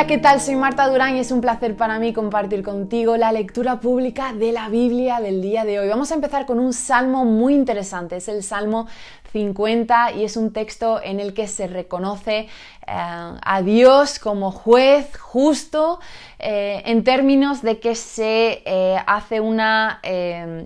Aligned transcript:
Hola, 0.00 0.06
¿qué 0.06 0.16
tal? 0.16 0.40
Soy 0.40 0.56
Marta 0.56 0.88
Durán 0.88 1.16
y 1.16 1.18
es 1.18 1.30
un 1.30 1.42
placer 1.42 1.76
para 1.76 1.98
mí 1.98 2.14
compartir 2.14 2.62
contigo 2.62 3.18
la 3.18 3.32
lectura 3.32 3.80
pública 3.80 4.32
de 4.32 4.50
la 4.50 4.70
Biblia 4.70 5.20
del 5.20 5.42
día 5.42 5.66
de 5.66 5.78
hoy. 5.78 5.90
Vamos 5.90 6.10
a 6.10 6.14
empezar 6.14 6.46
con 6.46 6.58
un 6.58 6.72
salmo 6.72 7.26
muy 7.26 7.52
interesante, 7.52 8.16
es 8.16 8.26
el 8.28 8.42
Salmo 8.42 8.86
50 9.32 10.12
y 10.12 10.24
es 10.24 10.38
un 10.38 10.54
texto 10.54 11.02
en 11.02 11.20
el 11.20 11.34
que 11.34 11.46
se 11.46 11.66
reconoce 11.66 12.48
a 12.92 13.62
Dios 13.62 14.18
como 14.18 14.50
juez 14.50 15.16
justo 15.16 16.00
eh, 16.38 16.82
en 16.86 17.04
términos 17.04 17.62
de 17.62 17.78
que 17.78 17.94
se 17.94 18.62
eh, 18.64 18.96
hace 19.06 19.40
una 19.40 20.00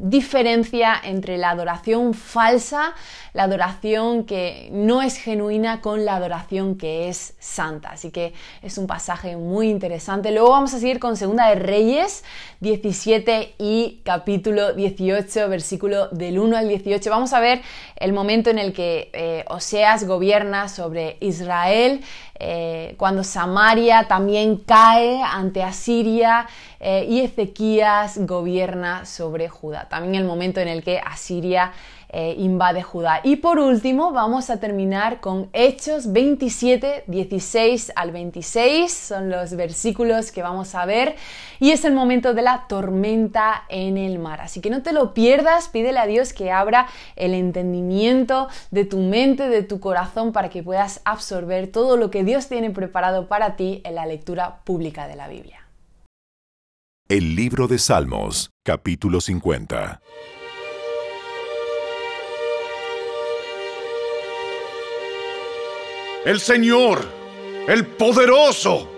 diferencia 0.00 0.94
entre 1.02 1.36
la 1.36 1.50
adoración 1.50 2.14
falsa, 2.14 2.94
la 3.32 3.42
adoración 3.42 4.24
que 4.24 4.68
no 4.72 5.02
es 5.02 5.16
genuina 5.16 5.80
con 5.80 6.04
la 6.04 6.16
adoración 6.16 6.76
que 6.76 7.08
es 7.08 7.34
santa. 7.38 7.90
Así 7.90 8.10
que 8.10 8.32
es 8.62 8.78
un 8.78 8.86
pasaje 8.86 9.36
muy 9.36 9.68
interesante. 9.68 10.30
Luego 10.30 10.50
vamos 10.50 10.72
a 10.74 10.78
seguir 10.78 10.98
con 10.98 11.16
Segunda 11.16 11.48
de 11.48 11.56
Reyes 11.56 12.24
17 12.60 13.54
y 13.58 14.00
capítulo 14.04 14.72
18, 14.72 15.48
versículo 15.48 16.08
del 16.08 16.38
1 16.38 16.56
al 16.56 16.68
18. 16.68 17.10
Vamos 17.10 17.32
a 17.32 17.40
ver 17.40 17.62
el 17.96 18.12
momento 18.12 18.50
en 18.50 18.58
el 18.58 18.72
que 18.72 19.10
eh, 19.12 19.44
Oseas 19.48 20.06
gobierna 20.06 20.68
sobre 20.68 21.16
Israel, 21.20 22.02
eh, 22.38 22.94
cuando 22.98 23.24
Samaria 23.24 24.06
también 24.08 24.56
cae 24.56 25.22
ante 25.22 25.62
Asiria 25.62 26.46
eh, 26.80 27.06
y 27.08 27.20
Ezequías 27.20 28.26
gobierna 28.26 29.04
sobre 29.04 29.48
Judá. 29.48 29.88
También 29.88 30.14
el 30.14 30.24
momento 30.24 30.60
en 30.60 30.68
el 30.68 30.82
que 30.82 30.98
Asiria 30.98 31.72
eh, 32.16 32.36
invade 32.38 32.80
Judá. 32.84 33.20
Y 33.24 33.36
por 33.36 33.58
último 33.58 34.12
vamos 34.12 34.48
a 34.48 34.60
terminar 34.60 35.20
con 35.20 35.48
Hechos 35.52 36.12
27, 36.12 37.02
16 37.08 37.92
al 37.96 38.12
26. 38.12 38.92
Son 38.92 39.30
los 39.30 39.56
versículos 39.56 40.30
que 40.30 40.40
vamos 40.40 40.76
a 40.76 40.86
ver. 40.86 41.16
Y 41.58 41.72
es 41.72 41.84
el 41.84 41.92
momento 41.92 42.32
de 42.32 42.42
la 42.42 42.66
tormenta 42.68 43.64
en 43.68 43.98
el 43.98 44.20
mar. 44.20 44.40
Así 44.40 44.60
que 44.60 44.70
no 44.70 44.82
te 44.82 44.92
lo 44.92 45.12
pierdas, 45.12 45.68
pídele 45.68 45.98
a 45.98 46.06
Dios 46.06 46.32
que 46.32 46.52
abra 46.52 46.86
el 47.16 47.34
entendimiento 47.34 48.46
de 48.70 48.84
tu 48.84 48.98
mente, 48.98 49.48
de 49.48 49.64
tu 49.64 49.80
corazón, 49.80 50.32
para 50.32 50.50
que 50.50 50.62
puedas 50.62 51.00
absorber 51.04 51.72
todo 51.72 51.96
lo 51.96 52.12
que 52.12 52.22
Dios 52.22 52.46
tiene 52.46 52.70
preparado 52.70 53.26
para 53.26 53.56
ti 53.56 53.82
en 53.84 53.96
la 53.96 54.06
lectura 54.06 54.60
pública 54.62 55.08
de 55.08 55.16
la 55.16 55.26
Biblia. 55.26 55.66
El 57.08 57.34
libro 57.34 57.66
de 57.66 57.78
Salmos, 57.78 58.50
capítulo 58.64 59.20
50. 59.20 60.00
El 66.24 66.40
Señor, 66.40 67.04
el 67.68 67.84
poderoso, 67.84 68.90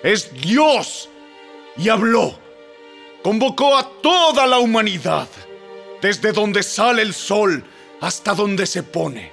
es 0.00 0.32
Dios 0.32 1.08
y 1.76 1.88
habló. 1.88 2.38
Convocó 3.20 3.76
a 3.76 3.90
toda 4.00 4.46
la 4.46 4.60
humanidad, 4.60 5.26
desde 6.00 6.30
donde 6.30 6.62
sale 6.62 7.02
el 7.02 7.14
sol 7.14 7.64
hasta 8.00 8.32
donde 8.32 8.64
se 8.64 8.84
pone. 8.84 9.32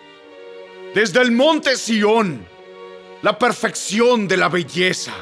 Desde 0.95 1.21
el 1.21 1.31
monte 1.31 1.77
Sión, 1.77 2.47
la 3.21 3.37
perfección 3.37 4.27
de 4.27 4.37
la 4.37 4.49
belleza. 4.49 5.13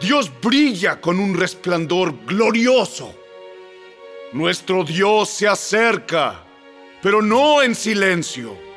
Dios 0.00 0.30
brilla 0.40 0.98
con 0.98 1.20
un 1.20 1.38
resplandor 1.38 2.24
glorioso. 2.24 3.14
Nuestro 4.32 4.82
Dios 4.82 5.28
se 5.28 5.46
acerca, 5.46 6.42
pero 7.02 7.20
no 7.20 7.62
en 7.62 7.74
silencio 7.74 8.69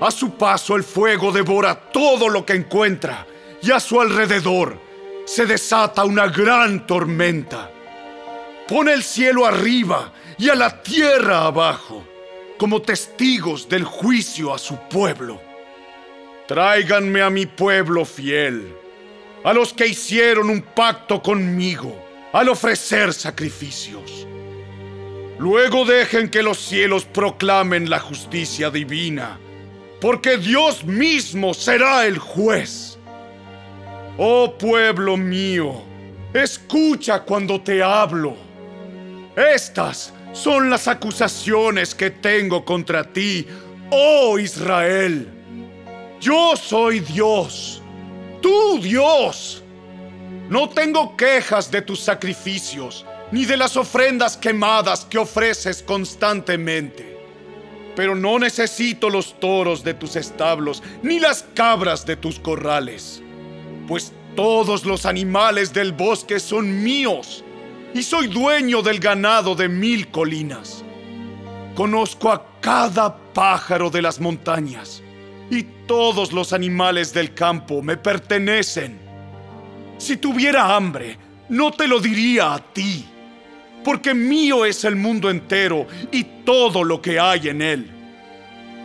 a 0.00 0.10
su 0.10 0.36
paso 0.36 0.76
el 0.76 0.82
fuego 0.82 1.30
devora 1.30 1.74
todo 1.74 2.28
lo 2.28 2.44
que 2.44 2.54
encuentra 2.54 3.26
y 3.62 3.70
a 3.70 3.78
su 3.78 4.00
alrededor 4.00 4.78
se 5.24 5.46
desata 5.46 6.04
una 6.04 6.26
gran 6.26 6.86
tormenta. 6.86 7.70
Pone 8.68 8.92
el 8.92 9.02
cielo 9.02 9.46
arriba 9.46 10.12
y 10.38 10.48
a 10.48 10.54
la 10.54 10.82
tierra 10.82 11.46
abajo 11.46 12.04
como 12.58 12.82
testigos 12.82 13.68
del 13.68 13.84
juicio 13.84 14.52
a 14.52 14.58
su 14.58 14.76
pueblo. 14.88 15.40
Tráiganme 16.48 17.22
a 17.22 17.30
mi 17.30 17.46
pueblo 17.46 18.04
fiel, 18.04 18.76
a 19.44 19.52
los 19.52 19.72
que 19.72 19.86
hicieron 19.86 20.50
un 20.50 20.62
pacto 20.62 21.22
conmigo 21.22 21.96
al 22.32 22.48
ofrecer 22.48 23.14
sacrificios. 23.14 24.26
Luego 25.38 25.84
dejen 25.84 26.28
que 26.28 26.42
los 26.42 26.58
cielos 26.58 27.04
proclamen 27.04 27.90
la 27.90 28.00
justicia 28.00 28.70
divina 28.70 29.38
porque 30.02 30.36
Dios 30.36 30.84
mismo 30.84 31.54
será 31.54 32.04
el 32.06 32.18
juez. 32.18 32.98
Oh 34.18 34.52
pueblo 34.58 35.16
mío, 35.16 35.80
escucha 36.34 37.20
cuando 37.20 37.60
te 37.60 37.80
hablo. 37.84 38.36
Estas 39.36 40.12
son 40.32 40.68
las 40.68 40.88
acusaciones 40.88 41.94
que 41.94 42.10
tengo 42.10 42.64
contra 42.64 43.04
ti, 43.04 43.46
oh 43.92 44.40
Israel. 44.40 45.28
Yo 46.20 46.56
soy 46.56 46.98
Dios, 46.98 47.80
tú 48.40 48.80
Dios. 48.82 49.62
No 50.48 50.68
tengo 50.68 51.16
quejas 51.16 51.70
de 51.70 51.80
tus 51.80 52.00
sacrificios, 52.00 53.06
ni 53.30 53.44
de 53.44 53.56
las 53.56 53.76
ofrendas 53.76 54.36
quemadas 54.36 55.04
que 55.04 55.18
ofreces 55.18 55.80
constantemente. 55.80 57.11
Pero 57.94 58.14
no 58.14 58.38
necesito 58.38 59.10
los 59.10 59.38
toros 59.38 59.84
de 59.84 59.94
tus 59.94 60.16
establos, 60.16 60.82
ni 61.02 61.20
las 61.20 61.42
cabras 61.54 62.06
de 62.06 62.16
tus 62.16 62.38
corrales, 62.38 63.22
pues 63.86 64.12
todos 64.34 64.86
los 64.86 65.04
animales 65.04 65.72
del 65.72 65.92
bosque 65.92 66.40
son 66.40 66.82
míos, 66.82 67.44
y 67.94 68.02
soy 68.02 68.28
dueño 68.28 68.80
del 68.80 68.98
ganado 68.98 69.54
de 69.54 69.68
mil 69.68 70.08
colinas. 70.08 70.82
Conozco 71.74 72.30
a 72.30 72.46
cada 72.60 73.14
pájaro 73.34 73.90
de 73.90 74.00
las 74.00 74.18
montañas, 74.20 75.02
y 75.50 75.64
todos 75.86 76.32
los 76.32 76.54
animales 76.54 77.12
del 77.12 77.34
campo 77.34 77.82
me 77.82 77.98
pertenecen. 77.98 78.98
Si 79.98 80.16
tuviera 80.16 80.74
hambre, 80.74 81.18
no 81.50 81.70
te 81.70 81.86
lo 81.86 82.00
diría 82.00 82.54
a 82.54 82.58
ti 82.58 83.11
porque 83.82 84.14
mío 84.14 84.64
es 84.64 84.84
el 84.84 84.96
mundo 84.96 85.30
entero 85.30 85.86
y 86.10 86.24
todo 86.44 86.84
lo 86.84 87.00
que 87.00 87.18
hay 87.18 87.48
en 87.48 87.62
él. 87.62 87.90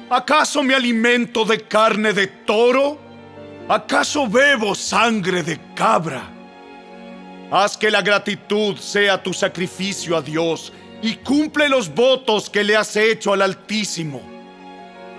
¿Acaso 0.09 0.63
me 0.63 0.73
alimento 0.73 1.43
de 1.43 1.61
carne 1.61 2.13
de 2.13 2.27
toro? 2.27 2.97
¿Acaso 3.67 4.27
bebo 4.27 4.73
sangre 4.73 5.43
de 5.43 5.59
cabra? 5.75 6.29
Haz 7.51 7.77
que 7.77 7.91
la 7.91 8.01
gratitud 8.01 8.77
sea 8.77 9.21
tu 9.21 9.33
sacrificio 9.33 10.15
a 10.15 10.21
Dios 10.21 10.71
y 11.01 11.15
cumple 11.15 11.69
los 11.69 11.93
votos 11.93 12.49
que 12.49 12.63
le 12.63 12.75
has 12.75 12.95
hecho 12.95 13.33
al 13.33 13.41
Altísimo. 13.41 14.21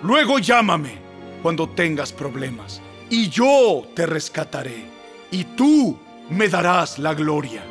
Luego 0.03 0.39
llámame 0.39 0.99
cuando 1.43 1.69
tengas 1.69 2.13
problemas 2.13 2.81
y 3.11 3.29
yo 3.29 3.87
te 3.95 4.07
rescataré 4.07 4.85
y 5.31 5.45
tú 5.45 5.99
me 6.31 6.49
darás 6.49 6.99
la 6.99 7.15
gloria. 7.15 7.63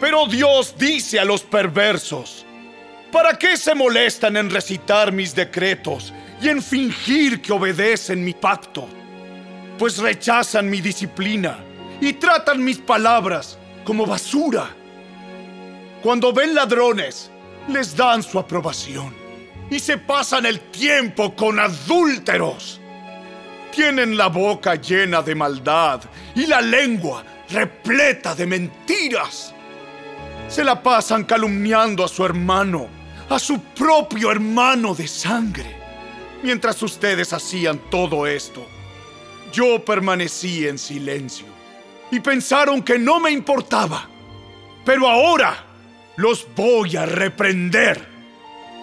Pero 0.00 0.26
Dios 0.26 0.74
dice 0.78 1.18
a 1.18 1.24
los 1.24 1.42
perversos, 1.42 2.46
¿para 3.10 3.36
qué 3.36 3.56
se 3.56 3.74
molestan 3.74 4.36
en 4.36 4.48
recitar 4.48 5.10
mis 5.10 5.34
decretos 5.34 6.12
y 6.40 6.48
en 6.48 6.62
fingir 6.62 7.42
que 7.42 7.52
obedecen 7.52 8.24
mi 8.24 8.32
pacto? 8.32 8.88
Pues 9.76 9.98
rechazan 9.98 10.70
mi 10.70 10.80
disciplina 10.80 11.58
y 12.00 12.12
tratan 12.12 12.62
mis 12.62 12.78
palabras 12.78 13.58
como 13.84 14.06
basura. 14.06 14.70
Cuando 16.00 16.32
ven 16.32 16.54
ladrones, 16.54 17.30
les 17.66 17.96
dan 17.96 18.22
su 18.22 18.38
aprobación 18.38 19.12
y 19.68 19.80
se 19.80 19.98
pasan 19.98 20.46
el 20.46 20.60
tiempo 20.70 21.34
con 21.34 21.58
adúlteros. 21.58 22.80
Tienen 23.72 24.16
la 24.16 24.28
boca 24.28 24.76
llena 24.76 25.22
de 25.22 25.34
maldad 25.34 26.02
y 26.36 26.46
la 26.46 26.60
lengua 26.60 27.24
repleta 27.50 28.34
de 28.36 28.46
mentiras 28.46 29.54
se 30.48 30.64
la 30.64 30.82
pasan 30.82 31.24
calumniando 31.24 32.04
a 32.04 32.08
su 32.08 32.24
hermano, 32.24 32.88
a 33.28 33.38
su 33.38 33.60
propio 33.60 34.32
hermano 34.32 34.94
de 34.94 35.06
sangre. 35.06 35.76
Mientras 36.42 36.82
ustedes 36.82 37.32
hacían 37.32 37.78
todo 37.90 38.26
esto, 38.26 38.66
yo 39.52 39.84
permanecí 39.84 40.66
en 40.66 40.78
silencio 40.78 41.46
y 42.10 42.20
pensaron 42.20 42.82
que 42.82 42.98
no 42.98 43.20
me 43.20 43.30
importaba. 43.30 44.08
Pero 44.84 45.06
ahora 45.06 45.64
los 46.16 46.46
voy 46.56 46.96
a 46.96 47.04
reprender. 47.04 48.08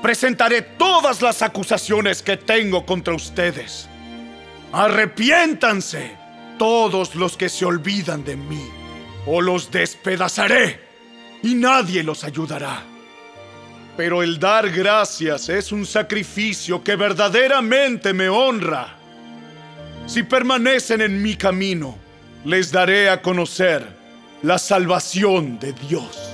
Presentaré 0.04 0.62
todas 0.62 1.24
las 1.24 1.42
acusaciones 1.42 2.22
que 2.22 2.38
tengo 2.38 2.86
contra 2.86 3.16
ustedes. 3.16 3.90
Arrepiéntanse 4.72 6.16
todos 6.60 7.16
los 7.16 7.36
que 7.36 7.50
se 7.50 7.66
olvidan 7.66 8.24
de 8.24 8.36
mí, 8.36 8.70
o 9.26 9.42
los 9.42 9.72
despedazaré 9.72 10.85
y 11.46 11.54
nadie 11.54 12.02
los 12.02 12.24
ayudará. 12.24 12.84
Pero 13.96 14.24
el 14.24 14.40
dar 14.40 14.72
gracias 14.72 15.48
es 15.48 15.72
un 15.72 15.86
sacrificio 15.86 16.84
que 16.84 16.96
verdaderamente 16.96 18.14
me 18.14 18.28
honra. 18.30 18.96
Si 20.08 20.24
permanecen 20.24 21.02
en 21.02 21.22
mi 21.22 21.36
camino, 21.36 21.98
les 22.46 22.72
daré 22.72 23.10
a 23.10 23.22
conocer 23.22 23.88
la 24.42 24.58
salvación 24.58 25.60
de 25.60 25.74
Dios. 25.74 26.32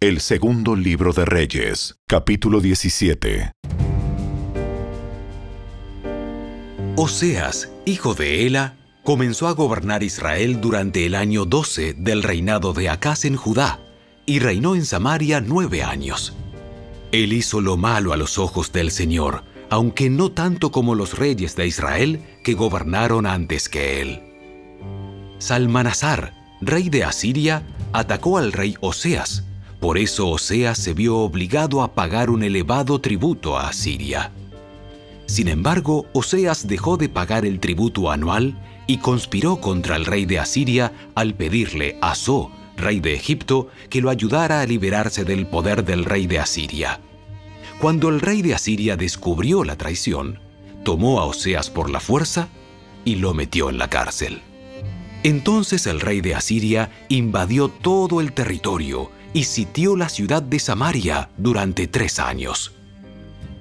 El 0.00 0.20
segundo 0.22 0.74
libro 0.74 1.12
de 1.12 1.26
Reyes, 1.26 1.96
capítulo 2.08 2.60
17. 2.60 3.52
Oseas, 7.02 7.70
hijo 7.86 8.12
de 8.12 8.46
Ela, 8.46 8.74
comenzó 9.04 9.48
a 9.48 9.52
gobernar 9.52 10.02
Israel 10.02 10.60
durante 10.60 11.06
el 11.06 11.14
año 11.14 11.46
12 11.46 11.94
del 11.94 12.22
reinado 12.22 12.74
de 12.74 12.90
Acaz 12.90 13.24
en 13.24 13.36
Judá, 13.36 13.80
y 14.26 14.38
reinó 14.38 14.74
en 14.74 14.84
Samaria 14.84 15.40
nueve 15.40 15.82
años. 15.82 16.34
Él 17.10 17.32
hizo 17.32 17.62
lo 17.62 17.78
malo 17.78 18.12
a 18.12 18.18
los 18.18 18.36
ojos 18.36 18.70
del 18.72 18.90
Señor, 18.90 19.44
aunque 19.70 20.10
no 20.10 20.30
tanto 20.30 20.70
como 20.70 20.94
los 20.94 21.16
reyes 21.16 21.56
de 21.56 21.66
Israel 21.66 22.20
que 22.44 22.52
gobernaron 22.52 23.24
antes 23.24 23.70
que 23.70 24.02
él. 24.02 24.20
Salmanasar, 25.38 26.34
rey 26.60 26.90
de 26.90 27.04
Asiria, 27.04 27.62
atacó 27.94 28.36
al 28.36 28.52
rey 28.52 28.74
Oseas. 28.82 29.44
Por 29.80 29.96
eso 29.96 30.28
Oseas 30.28 30.76
se 30.76 30.92
vio 30.92 31.16
obligado 31.16 31.80
a 31.80 31.94
pagar 31.94 32.28
un 32.28 32.42
elevado 32.42 33.00
tributo 33.00 33.56
a 33.56 33.68
Asiria. 33.68 34.32
Sin 35.30 35.46
embargo, 35.46 36.06
Oseas 36.12 36.66
dejó 36.66 36.96
de 36.96 37.08
pagar 37.08 37.46
el 37.46 37.60
tributo 37.60 38.10
anual 38.10 38.60
y 38.88 38.98
conspiró 38.98 39.60
contra 39.60 39.94
el 39.94 40.04
rey 40.04 40.26
de 40.26 40.40
Asiria 40.40 40.92
al 41.14 41.34
pedirle 41.34 41.96
a 42.02 42.16
So, 42.16 42.50
rey 42.76 42.98
de 42.98 43.14
Egipto, 43.14 43.68
que 43.90 44.00
lo 44.00 44.10
ayudara 44.10 44.60
a 44.60 44.66
liberarse 44.66 45.24
del 45.24 45.46
poder 45.46 45.84
del 45.84 46.04
rey 46.04 46.26
de 46.26 46.40
Asiria. 46.40 46.98
Cuando 47.80 48.08
el 48.08 48.20
rey 48.20 48.42
de 48.42 48.54
Asiria 48.54 48.96
descubrió 48.96 49.62
la 49.62 49.76
traición, 49.76 50.40
tomó 50.82 51.20
a 51.20 51.26
Oseas 51.26 51.70
por 51.70 51.90
la 51.90 52.00
fuerza 52.00 52.48
y 53.04 53.14
lo 53.14 53.32
metió 53.32 53.70
en 53.70 53.78
la 53.78 53.88
cárcel. 53.88 54.42
Entonces 55.22 55.86
el 55.86 56.00
rey 56.00 56.22
de 56.22 56.34
Asiria 56.34 56.90
invadió 57.08 57.68
todo 57.68 58.20
el 58.20 58.32
territorio 58.32 59.12
y 59.32 59.44
sitió 59.44 59.94
la 59.94 60.08
ciudad 60.08 60.42
de 60.42 60.58
Samaria 60.58 61.30
durante 61.36 61.86
tres 61.86 62.18
años. 62.18 62.72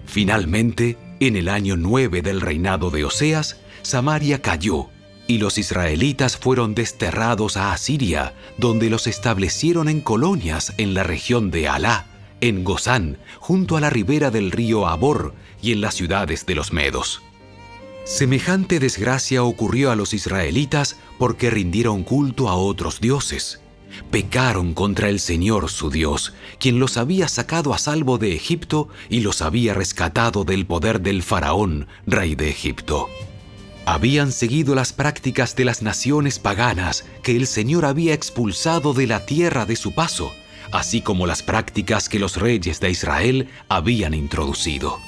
Finalmente, 0.08 0.98
en 1.20 1.36
el 1.36 1.50
año 1.50 1.76
9 1.78 2.22
del 2.22 2.42
reinado 2.42 2.92
de 2.92 3.06
Oseas, 3.06 3.58
Samaria 3.82 4.42
cayó 4.42 4.90
y 5.28 5.38
los 5.38 5.58
israelitas 5.58 6.38
fueron 6.38 6.74
desterrados 6.74 7.56
a 7.56 7.72
Asiria, 7.72 8.34
donde 8.58 8.90
los 8.90 9.06
establecieron 9.06 9.88
en 9.88 10.02
colonias 10.02 10.74
en 10.78 10.96
la 10.96 11.04
región 11.04 11.52
de 11.52 11.68
Alá, 11.68 12.08
en 12.42 12.64
Gozán, 12.64 13.20
junto 13.40 13.78
a 13.78 13.82
la 13.82 13.92
ribera 13.92 14.32
del 14.32 14.52
río 14.52 14.88
Abor 14.88 15.36
y 15.62 15.72
en 15.72 15.82
las 15.82 15.94
ciudades 15.94 16.46
de 16.48 16.56
los 16.56 16.74
Medos. 16.74 17.22
Semejante 18.06 18.80
desgracia 18.80 19.44
ocurrió 19.44 19.92
a 19.92 19.96
los 19.96 20.16
israelitas 20.16 20.98
porque 21.20 21.52
rindieron 21.52 22.04
culto 22.04 22.50
a 22.50 22.56
otros 22.56 23.00
dioses. 23.00 23.62
Pecaron 24.12 24.74
contra 24.74 25.10
el 25.10 25.20
Señor 25.20 25.70
su 25.70 25.90
Dios, 25.90 26.34
quien 26.60 26.80
los 26.80 26.98
había 26.98 27.28
sacado 27.28 27.74
a 27.74 27.78
salvo 27.78 28.18
de 28.18 28.36
Egipto 28.36 28.90
y 29.10 29.22
los 29.22 29.42
había 29.42 29.74
rescatado 29.74 30.44
del 30.44 30.66
poder 30.66 31.02
del 31.02 31.24
faraón, 31.24 31.88
rey 32.06 32.36
de 32.36 32.50
Egipto. 32.50 33.08
Habían 33.86 34.32
seguido 34.32 34.76
las 34.76 34.94
prácticas 34.94 35.56
de 35.56 35.66
las 35.66 35.82
naciones 35.82 36.40
paganas 36.40 37.06
que 37.24 37.36
el 37.36 37.48
Señor 37.48 37.86
había 37.86 38.14
expulsado 38.14 38.94
de 38.94 39.08
la 39.08 39.26
tierra 39.26 39.66
de 39.66 39.76
su 39.76 39.94
paso, 39.96 40.32
así 40.72 41.02
como 41.02 41.26
las 41.26 41.42
prácticas 41.42 42.10
que 42.10 42.20
los 42.20 42.38
reyes 42.38 42.80
de 42.80 42.92
Israel 42.92 43.50
habían 43.68 44.14
introducido. 44.14 45.00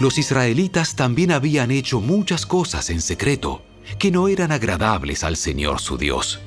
Los 0.00 0.18
israelitas 0.18 0.96
también 0.96 1.30
habían 1.30 1.70
hecho 1.70 2.00
muchas 2.00 2.46
cosas 2.46 2.90
en 2.90 3.00
secreto 3.00 3.62
que 3.98 4.10
no 4.10 4.28
eran 4.28 4.52
agradables 4.52 5.24
al 5.24 5.36
Señor 5.36 5.80
su 5.80 5.98
Dios. 5.98 6.40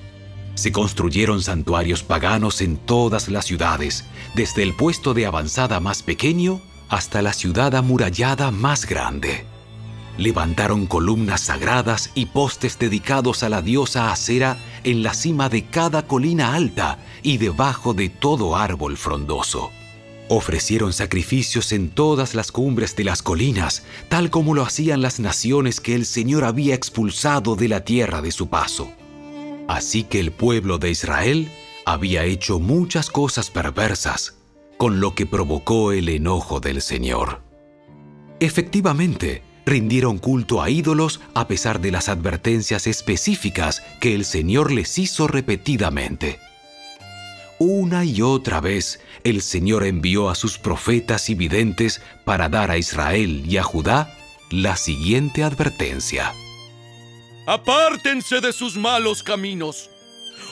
Se 0.56 0.72
construyeron 0.72 1.42
santuarios 1.42 2.04
paganos 2.04 2.62
en 2.62 2.78
todas 2.78 3.28
las 3.28 3.46
ciudades, 3.46 4.06
desde 4.36 4.64
el 4.64 4.76
puesto 4.76 5.14
de 5.14 5.26
avanzada 5.26 5.80
más 5.80 6.04
pequeño 6.04 6.62
hasta 6.90 7.22
la 7.22 7.34
ciudad 7.34 7.74
amurallada 7.76 8.52
más 8.52 8.86
grande. 8.86 9.46
Levantaron 10.18 10.86
columnas 10.86 11.42
sagradas 11.42 12.12
y 12.14 12.28
postes 12.28 12.78
dedicados 12.78 13.42
a 13.42 13.50
la 13.50 13.64
diosa 13.64 14.12
Acera 14.12 14.58
en 14.84 15.02
la 15.02 15.16
cima 15.16 15.50
de 15.50 15.66
cada 15.66 16.06
colina 16.06 16.54
alta 16.54 17.00
y 17.24 17.38
debajo 17.38 17.96
de 17.96 18.10
todo 18.10 18.56
árbol 18.56 18.96
frondoso. 18.96 19.72
Ofrecieron 20.30 20.94
sacrificios 20.94 21.72
en 21.72 21.90
todas 21.90 22.36
las 22.36 22.52
cumbres 22.52 22.96
de 22.96 23.06
las 23.06 23.24
colinas, 23.24 23.84
tal 24.08 24.30
como 24.30 24.54
lo 24.54 24.62
hacían 24.62 25.02
las 25.02 25.20
naciones 25.20 25.82
que 25.82 25.96
el 25.96 26.06
Señor 26.06 26.44
había 26.44 26.76
expulsado 26.76 27.56
de 27.56 27.68
la 27.68 27.84
tierra 27.84 28.22
de 28.22 28.32
su 28.32 28.50
paso. 28.50 28.92
Así 29.68 30.04
que 30.04 30.20
el 30.20 30.32
pueblo 30.32 30.78
de 30.78 30.92
Israel 30.92 31.52
había 31.86 32.26
hecho 32.26 32.60
muchas 32.60 33.10
cosas 33.10 33.50
perversas, 33.50 34.36
con 34.78 35.00
lo 35.00 35.16
que 35.16 35.26
provocó 35.26 35.92
el 35.92 36.10
enojo 36.10 36.60
del 36.60 36.82
Señor. 36.82 37.42
Efectivamente, 38.40 39.44
rindieron 39.66 40.18
culto 40.18 40.62
a 40.62 40.70
ídolos 40.70 41.22
a 41.34 41.48
pesar 41.48 41.80
de 41.80 41.92
las 41.92 42.10
advertencias 42.10 42.88
específicas 42.88 43.82
que 44.00 44.14
el 44.14 44.26
Señor 44.26 44.72
les 44.72 44.98
hizo 44.98 45.28
repetidamente. 45.28 46.40
Una 47.60 48.04
y 48.04 48.22
otra 48.22 48.60
vez 48.60 49.00
el 49.24 49.42
Señor 49.42 49.86
envió 49.86 50.30
a 50.30 50.36
sus 50.36 50.58
profetas 50.58 51.30
y 51.30 51.36
videntes 51.36 52.02
para 52.26 52.50
dar 52.50 52.72
a 52.72 52.78
Israel 52.78 53.44
y 53.48 53.58
a 53.58 53.64
Judá 53.64 54.14
la 54.50 54.76
siguiente 54.76 55.44
advertencia. 55.44 56.34
Apártense 57.46 58.40
de 58.40 58.54
sus 58.54 58.78
malos 58.78 59.22
caminos. 59.22 59.90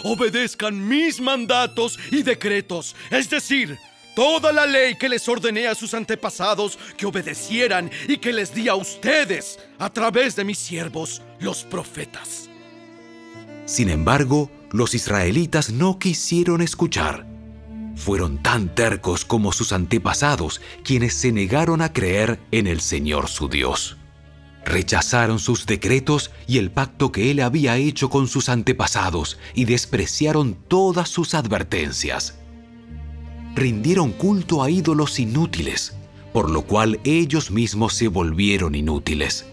Obedezcan 0.03 0.87
mis 0.87 1.21
mandatos 1.21 1.97
y 2.11 2.23
decretos, 2.23 2.95
es 3.09 3.29
decir, 3.29 3.77
toda 4.15 4.51
la 4.51 4.65
ley 4.65 4.95
que 4.95 5.09
les 5.09 5.27
ordené 5.27 5.67
a 5.67 5.75
sus 5.75 5.93
antepasados 5.93 6.77
que 6.97 7.05
obedecieran 7.05 7.89
y 8.07 8.17
que 8.17 8.33
les 8.33 8.53
di 8.53 8.67
a 8.67 8.75
ustedes 8.75 9.59
a 9.79 9.89
través 9.89 10.35
de 10.35 10.43
mis 10.43 10.57
siervos, 10.57 11.21
los 11.39 11.63
profetas. 11.63 12.49
Sin 13.65 13.89
embargo, 13.89 14.51
los 14.71 14.93
israelitas 14.93 15.71
no 15.71 15.99
quisieron 15.99 16.61
escuchar. 16.61 17.25
Fueron 17.95 18.41
tan 18.41 18.73
tercos 18.73 19.23
como 19.25 19.51
sus 19.51 19.73
antepasados, 19.73 20.61
quienes 20.83 21.13
se 21.13 21.31
negaron 21.31 21.81
a 21.81 21.93
creer 21.93 22.39
en 22.51 22.67
el 22.67 22.81
Señor 22.81 23.29
su 23.29 23.47
Dios. 23.47 23.97
Rechazaron 24.65 25.39
sus 25.39 25.65
decretos 25.65 26.31
y 26.47 26.57
el 26.57 26.71
pacto 26.71 27.11
que 27.11 27.31
él 27.31 27.39
había 27.39 27.77
hecho 27.77 28.09
con 28.09 28.27
sus 28.27 28.49
antepasados 28.49 29.37
y 29.53 29.65
despreciaron 29.65 30.55
todas 30.67 31.09
sus 31.09 31.33
advertencias. 31.33 32.35
Rindieron 33.55 34.11
culto 34.11 34.63
a 34.63 34.69
ídolos 34.69 35.19
inútiles, 35.19 35.93
por 36.31 36.49
lo 36.49 36.61
cual 36.61 36.99
ellos 37.03 37.51
mismos 37.51 37.93
se 37.93 38.07
volvieron 38.07 38.75
inútiles. 38.75 39.45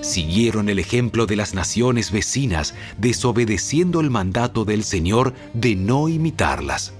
Siguieron 0.00 0.68
el 0.68 0.80
ejemplo 0.80 1.26
de 1.26 1.36
las 1.36 1.54
naciones 1.54 2.10
vecinas, 2.10 2.74
desobedeciendo 2.98 4.00
el 4.00 4.10
mandato 4.10 4.64
del 4.64 4.82
Señor 4.82 5.34
de 5.54 5.76
no 5.76 6.08
imitarlas 6.08 6.94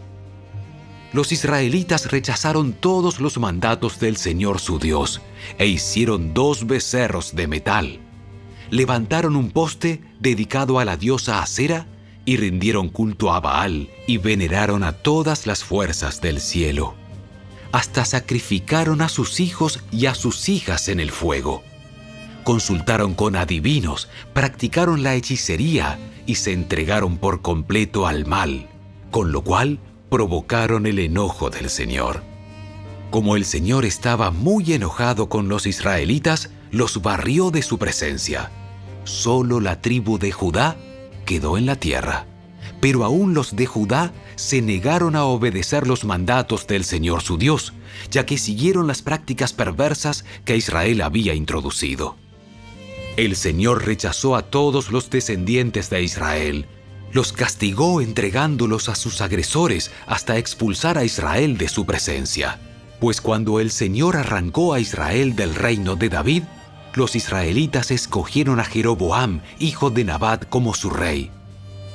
los 1.12 1.32
israelitas 1.32 2.10
rechazaron 2.10 2.72
todos 2.72 3.20
los 3.20 3.38
mandatos 3.38 4.00
del 4.00 4.16
Señor 4.16 4.60
su 4.60 4.78
Dios 4.78 5.20
e 5.58 5.66
hicieron 5.66 6.32
dos 6.32 6.66
becerros 6.66 7.34
de 7.34 7.46
metal. 7.46 8.00
Levantaron 8.70 9.36
un 9.36 9.50
poste 9.50 10.00
dedicado 10.20 10.78
a 10.78 10.84
la 10.84 10.96
diosa 10.96 11.42
Acera 11.42 11.86
y 12.24 12.36
rindieron 12.36 12.88
culto 12.88 13.32
a 13.32 13.40
Baal 13.40 13.90
y 14.06 14.18
veneraron 14.18 14.84
a 14.84 14.92
todas 14.92 15.46
las 15.46 15.64
fuerzas 15.64 16.20
del 16.20 16.40
cielo. 16.40 16.94
Hasta 17.72 18.04
sacrificaron 18.04 19.02
a 19.02 19.08
sus 19.08 19.40
hijos 19.40 19.80
y 19.90 20.06
a 20.06 20.14
sus 20.14 20.48
hijas 20.48 20.88
en 20.88 21.00
el 21.00 21.10
fuego. 21.10 21.62
Consultaron 22.44 23.14
con 23.14 23.36
adivinos, 23.36 24.08
practicaron 24.32 25.02
la 25.02 25.14
hechicería 25.14 25.98
y 26.26 26.36
se 26.36 26.52
entregaron 26.52 27.18
por 27.18 27.42
completo 27.42 28.06
al 28.06 28.26
mal, 28.26 28.68
con 29.10 29.32
lo 29.32 29.42
cual 29.42 29.78
provocaron 30.12 30.84
el 30.84 30.98
enojo 30.98 31.48
del 31.48 31.70
Señor. 31.70 32.22
Como 33.10 33.34
el 33.34 33.46
Señor 33.46 33.86
estaba 33.86 34.30
muy 34.30 34.74
enojado 34.74 35.30
con 35.30 35.48
los 35.48 35.66
israelitas, 35.66 36.50
los 36.70 37.00
barrió 37.00 37.50
de 37.50 37.62
su 37.62 37.78
presencia. 37.78 38.50
Solo 39.04 39.58
la 39.58 39.80
tribu 39.80 40.18
de 40.18 40.30
Judá 40.30 40.76
quedó 41.24 41.56
en 41.56 41.64
la 41.64 41.76
tierra. 41.76 42.26
Pero 42.78 43.06
aún 43.06 43.32
los 43.32 43.56
de 43.56 43.64
Judá 43.64 44.12
se 44.36 44.60
negaron 44.60 45.16
a 45.16 45.24
obedecer 45.24 45.86
los 45.86 46.04
mandatos 46.04 46.66
del 46.66 46.84
Señor 46.84 47.22
su 47.22 47.38
Dios, 47.38 47.72
ya 48.10 48.26
que 48.26 48.36
siguieron 48.36 48.86
las 48.86 49.00
prácticas 49.00 49.54
perversas 49.54 50.26
que 50.44 50.58
Israel 50.58 51.00
había 51.00 51.32
introducido. 51.32 52.16
El 53.16 53.34
Señor 53.34 53.86
rechazó 53.86 54.36
a 54.36 54.42
todos 54.42 54.90
los 54.90 55.08
descendientes 55.08 55.88
de 55.88 56.02
Israel, 56.02 56.66
los 57.12 57.32
castigó 57.32 58.00
entregándolos 58.00 58.88
a 58.88 58.94
sus 58.94 59.20
agresores 59.20 59.90
hasta 60.06 60.38
expulsar 60.38 60.98
a 60.98 61.04
Israel 61.04 61.58
de 61.58 61.68
su 61.68 61.84
presencia. 61.84 62.58
Pues 63.00 63.20
cuando 63.20 63.60
el 63.60 63.70
Señor 63.70 64.16
arrancó 64.16 64.74
a 64.74 64.80
Israel 64.80 65.36
del 65.36 65.54
reino 65.54 65.96
de 65.96 66.08
David, 66.08 66.42
los 66.94 67.16
israelitas 67.16 67.90
escogieron 67.90 68.60
a 68.60 68.64
Jeroboam, 68.64 69.40
hijo 69.58 69.90
de 69.90 70.04
Nabat, 70.04 70.48
como 70.48 70.74
su 70.74 70.90
rey. 70.90 71.30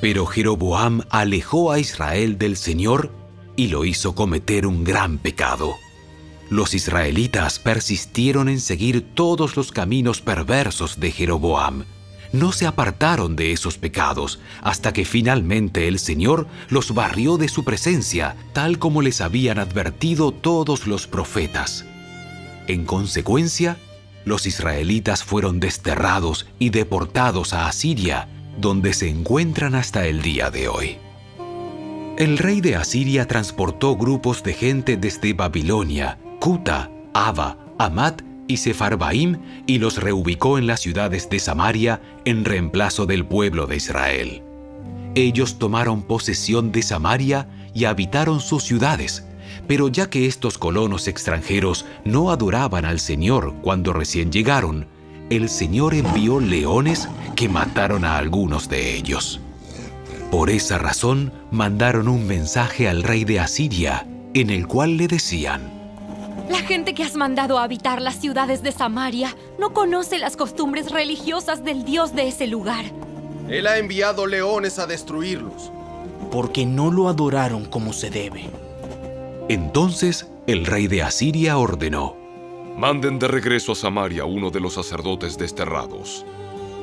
Pero 0.01 0.25
Jeroboam 0.25 1.03
alejó 1.09 1.71
a 1.71 1.79
Israel 1.79 2.38
del 2.38 2.57
Señor 2.57 3.12
y 3.55 3.67
lo 3.67 3.86
hizo 3.86 4.15
cometer 4.15 4.67
un 4.67 4.83
gran 4.83 5.17
pecado. 5.17 5.75
Los 6.50 6.74
israelitas 6.74 7.59
persistieron 7.59 8.47
en 8.50 8.62
seguir 8.62 9.13
todos 9.15 9.57
los 9.57 9.71
caminos 9.71 10.21
perversos 10.21 11.00
de 11.00 11.12
Jeroboam. 11.12 11.86
No 12.31 12.51
se 12.51 12.67
apartaron 12.67 13.36
de 13.36 13.51
esos 13.51 13.77
pecados 13.77 14.39
hasta 14.62 14.93
que 14.93 15.05
finalmente 15.05 15.88
el 15.88 16.00
Señor 16.00 16.48
los 16.69 16.93
barrió 16.93 17.38
de 17.38 17.48
su 17.48 17.63
presencia, 17.63 18.36
tal 18.53 18.79
como 18.79 19.01
les 19.01 19.22
habían 19.22 19.60
advertido 19.60 20.31
todos 20.31 20.88
los 20.88 21.07
profetas. 21.07 21.86
En 22.67 22.86
consecuencia, 22.86 23.77
los 24.25 24.46
israelitas 24.46 25.24
fueron 25.24 25.60
desterrados 25.60 26.48
y 26.60 26.69
deportados 26.69 27.53
a 27.53 27.67
Asiria, 27.67 28.27
donde 28.60 28.93
se 28.93 29.07
encuentran 29.07 29.74
hasta 29.74 30.05
el 30.05 30.22
día 30.22 30.51
de 30.51 30.67
hoy. 30.67 30.98
El 32.17 32.38
rey 32.38 32.62
de 32.62 32.75
Asiria 32.75 33.27
transportó 33.27 33.96
grupos 33.96 34.43
de 34.43 34.53
gente 34.53 34.98
desde 34.98 35.34
Babilonia, 35.34 36.17
Cuta, 36.41 36.89
Ava, 37.13 37.57
Amat 37.77 38.26
y 38.48 38.58
Sefarbaim 38.58 39.39
y 39.66 39.80
los 39.80 39.98
reubicó 39.98 40.58
en 40.58 40.68
las 40.68 40.80
ciudades 40.80 41.30
de 41.30 41.39
Samaria 41.39 42.01
en 42.25 42.46
reemplazo 42.46 43.06
del 43.06 43.25
pueblo 43.25 43.68
de 43.68 43.77
Israel. 43.77 44.44
Ellos 45.16 45.58
tomaron 45.60 46.04
posesión 46.04 46.72
de 46.72 46.84
Samaria 46.84 47.48
y 47.74 47.86
habitaron 47.86 48.39
sus 48.39 48.63
ciudades, 48.63 49.25
pero 49.68 49.88
ya 49.88 50.10
que 50.10 50.25
estos 50.25 50.58
colonos 50.58 51.08
extranjeros 51.08 51.86
no 52.06 52.32
adoraban 52.32 52.86
al 52.86 53.00
Señor 53.00 53.54
cuando 53.62 53.94
recién 53.94 54.32
llegaron, 54.32 54.88
el 55.30 55.50
Señor 55.50 55.94
envió 55.94 56.39
leones 56.39 57.10
que 57.36 57.50
mataron 57.50 58.06
a 58.06 58.18
algunos 58.18 58.70
de 58.70 58.96
ellos. 58.96 59.42
Por 60.32 60.50
esa 60.50 60.77
razón 60.77 61.34
mandaron 61.51 62.08
un 62.08 62.27
mensaje 62.27 62.88
al 62.88 63.04
rey 63.04 63.25
de 63.25 63.39
Asiria, 63.39 64.08
en 64.34 64.50
el 64.50 64.68
cual 64.68 64.98
le 64.98 65.08
decían, 65.08 65.76
La 66.50 66.60
gente 66.60 66.94
que 66.94 67.04
has 67.04 67.16
mandado 67.16 67.58
a 67.58 67.63
habitar 67.63 68.01
las 68.01 68.16
ciudades 68.16 68.63
de 68.63 68.72
Samaria 68.72 69.36
no 69.60 69.74
conoce 69.74 70.18
las 70.18 70.38
costumbres 70.38 70.92
religiosas 70.92 71.63
del 71.63 71.84
Dios 71.84 72.16
de 72.16 72.27
ese 72.27 72.48
lugar. 72.48 72.86
Él 73.50 73.68
ha 73.68 73.77
enviado 73.77 74.25
leones 74.25 74.80
a 74.80 74.88
destruirlos. 74.88 75.72
Porque 76.32 76.66
no 76.66 76.92
lo 76.92 77.10
adoraron 77.10 77.66
como 77.66 77.94
se 77.94 78.10
debe. 78.10 78.50
Entonces 79.50 80.27
el 80.46 80.66
rey 80.66 80.88
de 80.88 81.04
Asiria 81.04 81.58
ordenó, 81.58 82.16
Manden 82.77 83.18
de 83.18 83.27
regreso 83.27 83.72
a 83.72 83.75
Samaria 83.75 84.24
uno 84.25 84.51
de 84.51 84.60
los 84.60 84.75
sacerdotes 84.75 85.38
desterrados, 85.38 86.25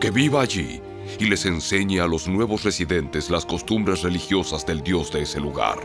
que 0.00 0.10
viva 0.10 0.42
allí 0.42 0.80
y 1.18 1.26
les 1.26 1.46
enseñe 1.46 2.00
a 2.00 2.06
los 2.06 2.26
nuevos 2.26 2.64
residentes 2.64 3.30
las 3.30 3.46
costumbres 3.46 4.02
religiosas 4.02 4.66
del 4.66 4.82
Dios 4.82 5.12
de 5.12 5.22
ese 5.22 5.40
lugar. 5.40 5.78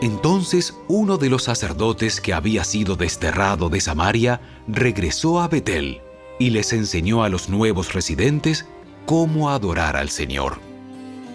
Entonces 0.00 0.74
uno 0.86 1.18
de 1.18 1.28
los 1.28 1.44
sacerdotes 1.44 2.20
que 2.20 2.32
había 2.32 2.62
sido 2.62 2.94
desterrado 2.94 3.68
de 3.68 3.80
Samaria 3.80 4.40
regresó 4.68 5.40
a 5.40 5.48
Betel 5.48 6.00
y 6.38 6.50
les 6.50 6.72
enseñó 6.72 7.24
a 7.24 7.28
los 7.28 7.48
nuevos 7.48 7.94
residentes 7.94 8.66
cómo 9.06 9.50
adorar 9.50 9.96
al 9.96 10.08
Señor. 10.08 10.60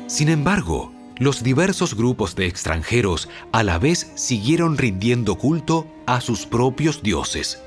Sin 0.07 0.29
embargo, 0.29 0.93
los 1.17 1.43
diversos 1.43 1.95
grupos 1.95 2.35
de 2.35 2.45
extranjeros 2.45 3.27
a 3.51 3.63
la 3.63 3.79
vez 3.79 4.11
siguieron 4.15 4.77
rindiendo 4.77 5.35
culto 5.35 5.85
a 6.05 6.21
sus 6.21 6.45
propios 6.45 7.03
dioses. 7.03 7.61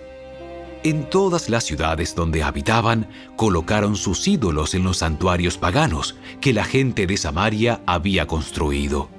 En 0.82 1.10
todas 1.10 1.50
las 1.50 1.64
ciudades 1.64 2.14
donde 2.14 2.42
habitaban, 2.42 3.08
colocaron 3.36 3.96
sus 3.96 4.26
ídolos 4.28 4.74
en 4.74 4.84
los 4.84 4.98
santuarios 4.98 5.58
paganos 5.58 6.16
que 6.40 6.52
la 6.52 6.64
gente 6.64 7.06
de 7.06 7.16
Samaria 7.16 7.82
había 7.86 8.26
construido. 8.26 9.15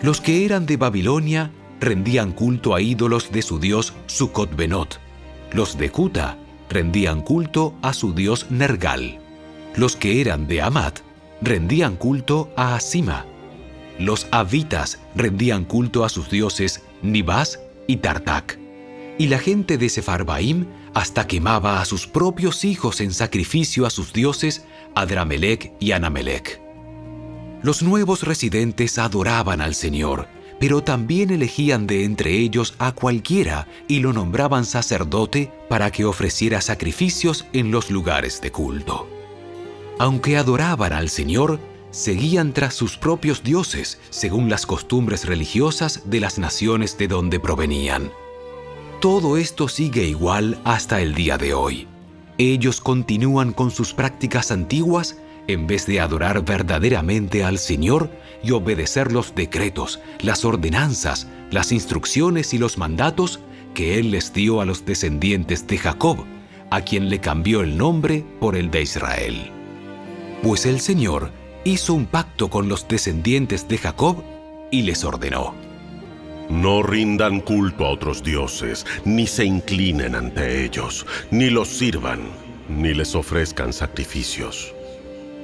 Los 0.00 0.20
que 0.20 0.44
eran 0.44 0.64
de 0.64 0.76
Babilonia 0.76 1.50
rendían 1.80 2.32
culto 2.32 2.74
a 2.74 2.80
ídolos 2.80 3.32
de 3.32 3.42
su 3.42 3.58
dios 3.58 3.94
Sucot-Benot. 4.06 4.98
Los 5.52 5.76
de 5.76 5.90
Cuta 5.90 6.38
rendían 6.70 7.22
culto 7.22 7.74
a 7.82 7.92
su 7.92 8.14
dios 8.14 8.46
Nergal. 8.50 9.18
Los 9.76 9.96
que 9.96 10.20
eran 10.20 10.46
de 10.46 10.62
Amat 10.62 11.00
rendían 11.40 11.96
culto 11.96 12.50
a 12.56 12.76
Asima. 12.76 13.26
Los 13.98 14.28
avitas 14.30 15.00
rendían 15.16 15.64
culto 15.64 16.04
a 16.04 16.08
sus 16.08 16.30
dioses 16.30 16.82
Nibás 17.02 17.60
y 17.88 17.96
Tartak. 17.96 18.58
Y 19.18 19.26
la 19.26 19.38
gente 19.40 19.78
de 19.78 19.88
Sefarbaim 19.88 20.66
hasta 20.94 21.26
quemaba 21.26 21.80
a 21.80 21.84
sus 21.84 22.06
propios 22.06 22.64
hijos 22.64 23.00
en 23.00 23.12
sacrificio 23.12 23.84
a 23.84 23.90
sus 23.90 24.12
dioses 24.12 24.64
Adramelech 24.94 25.72
y 25.80 25.90
Anamelech. 25.90 26.67
Los 27.62 27.82
nuevos 27.82 28.22
residentes 28.22 28.98
adoraban 28.98 29.60
al 29.60 29.74
Señor, 29.74 30.28
pero 30.60 30.82
también 30.82 31.30
elegían 31.30 31.86
de 31.86 32.04
entre 32.04 32.32
ellos 32.38 32.74
a 32.78 32.92
cualquiera 32.92 33.66
y 33.88 33.98
lo 34.00 34.12
nombraban 34.12 34.64
sacerdote 34.64 35.52
para 35.68 35.90
que 35.90 36.04
ofreciera 36.04 36.60
sacrificios 36.60 37.46
en 37.52 37.70
los 37.70 37.90
lugares 37.90 38.40
de 38.40 38.52
culto. 38.52 39.08
Aunque 39.98 40.36
adoraban 40.36 40.92
al 40.92 41.08
Señor, 41.08 41.58
seguían 41.90 42.52
tras 42.52 42.74
sus 42.74 42.96
propios 42.96 43.42
dioses 43.42 43.98
según 44.10 44.48
las 44.48 44.64
costumbres 44.64 45.26
religiosas 45.26 46.02
de 46.04 46.20
las 46.20 46.38
naciones 46.38 46.96
de 46.96 47.08
donde 47.08 47.40
provenían. 47.40 48.12
Todo 49.00 49.36
esto 49.36 49.68
sigue 49.68 50.04
igual 50.04 50.60
hasta 50.64 51.00
el 51.00 51.14
día 51.14 51.38
de 51.38 51.54
hoy. 51.54 51.88
Ellos 52.36 52.80
continúan 52.80 53.52
con 53.52 53.72
sus 53.72 53.94
prácticas 53.94 54.52
antiguas 54.52 55.16
en 55.48 55.66
vez 55.66 55.86
de 55.86 55.98
adorar 55.98 56.44
verdaderamente 56.44 57.42
al 57.42 57.58
Señor 57.58 58.10
y 58.44 58.52
obedecer 58.52 59.10
los 59.10 59.34
decretos, 59.34 59.98
las 60.20 60.44
ordenanzas, 60.44 61.26
las 61.50 61.72
instrucciones 61.72 62.54
y 62.54 62.58
los 62.58 62.78
mandatos 62.78 63.40
que 63.74 63.98
Él 63.98 64.10
les 64.10 64.32
dio 64.32 64.60
a 64.60 64.64
los 64.64 64.84
descendientes 64.84 65.66
de 65.66 65.78
Jacob, 65.78 66.24
a 66.70 66.82
quien 66.82 67.08
le 67.08 67.18
cambió 67.20 67.62
el 67.62 67.76
nombre 67.76 68.24
por 68.38 68.56
el 68.56 68.70
de 68.70 68.82
Israel. 68.82 69.50
Pues 70.42 70.66
el 70.66 70.80
Señor 70.80 71.32
hizo 71.64 71.94
un 71.94 72.06
pacto 72.06 72.50
con 72.50 72.68
los 72.68 72.86
descendientes 72.86 73.66
de 73.68 73.78
Jacob 73.78 74.22
y 74.70 74.82
les 74.82 75.02
ordenó. 75.02 75.54
No 76.50 76.82
rindan 76.82 77.40
culto 77.40 77.84
a 77.84 77.90
otros 77.90 78.22
dioses, 78.22 78.86
ni 79.04 79.26
se 79.26 79.44
inclinen 79.44 80.14
ante 80.14 80.64
ellos, 80.64 81.06
ni 81.30 81.50
los 81.50 81.68
sirvan, 81.68 82.20
ni 82.68 82.94
les 82.94 83.14
ofrezcan 83.14 83.72
sacrificios. 83.72 84.74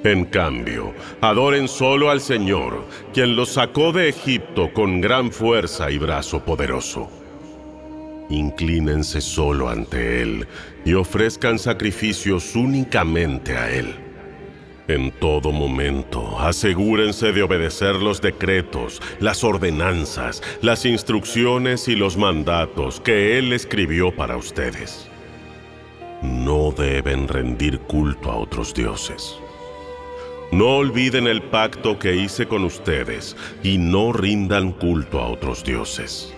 En 0.05 0.27
cambio, 0.27 0.93
adoren 1.23 1.67
solo 1.67 2.11
al 2.11 2.21
Señor, 2.21 2.85
quien 3.15 3.37
los 3.37 3.55
sacó 3.55 3.91
de 3.91 4.11
Egipto 4.11 4.71
con 4.75 5.01
gran 5.01 5.33
fuerza 5.33 5.91
y 5.91 5.97
brazo 5.97 6.45
poderoso. 6.45 7.09
Inclínense 8.29 9.23
solo 9.23 9.71
ante 9.71 10.21
Él 10.21 10.47
y 10.85 10.93
ofrezcan 10.93 11.59
sacrificios 11.59 12.55
únicamente 12.55 13.57
a 13.57 13.71
Él. 13.71 13.95
En 14.89 15.11
todo 15.11 15.53
momento, 15.53 16.39
asegúrense 16.39 17.33
de 17.33 17.43
obedecer 17.43 17.95
los 17.95 18.21
decretos, 18.21 19.01
las 19.21 19.43
ordenanzas, 19.43 20.43
las 20.61 20.85
instrucciones 20.85 21.89
y 21.89 21.97
los 21.97 22.19
mandatos 22.19 23.01
que 23.01 23.39
Él 23.39 23.55
escribió 23.55 24.15
para 24.15 24.37
ustedes. 24.37 25.09
No 26.21 26.73
deben 26.77 27.27
rendir 27.27 27.79
culto 27.81 28.31
a 28.31 28.37
otros 28.37 28.75
dioses. 28.75 29.39
No 30.53 30.77
olviden 30.77 31.27
el 31.27 31.43
pacto 31.43 31.99
que 31.99 32.15
hice 32.15 32.47
con 32.47 32.65
ustedes 32.65 33.37
y 33.63 33.79
no 33.79 34.13
rindan 34.13 34.73
culto 34.73 35.21
a 35.21 35.29
otros 35.29 35.65
dioses. 35.65 36.33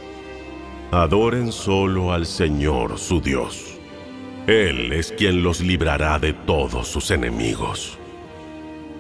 Adoren 0.91 1.53
solo 1.53 2.13
al 2.13 2.27
Señor 2.27 2.99
su 2.99 3.21
Dios. 3.21 3.77
Él 4.47 4.93
es 4.93 5.13
quien 5.13 5.43
los 5.43 5.61
librará 5.61 6.19
de 6.19 6.33
todos 6.33 6.87
sus 6.89 7.11
enemigos. 7.11 7.99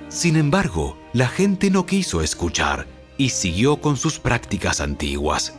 Sin 0.08 0.36
embargo, 0.36 0.98
la 1.12 1.28
gente 1.28 1.70
no 1.70 1.86
quiso 1.86 2.20
escuchar 2.20 2.86
y 3.16 3.30
siguió 3.30 3.76
con 3.76 3.96
sus 3.96 4.18
prácticas 4.18 4.80
antiguas. 4.80 5.56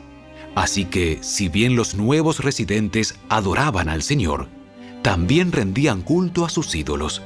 Así 0.56 0.86
que, 0.86 1.20
si 1.22 1.50
bien 1.50 1.75
los 1.75 1.96
nuevos 1.96 2.44
residentes 2.44 3.16
adoraban 3.30 3.89
al 3.89 4.01
Señor, 4.01 4.48
también 5.01 5.51
rendían 5.51 6.01
culto 6.01 6.46
a 6.46 6.50
sus 6.50 6.75
ídolos. 6.75 7.22